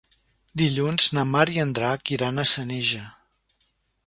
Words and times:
Dilluns 0.61 1.09
na 1.17 1.25
Mar 1.35 1.45
i 1.57 1.61
en 1.67 1.75
Drac 1.81 2.13
iran 2.19 2.45
a 2.45 2.47
Senija. 2.57 3.05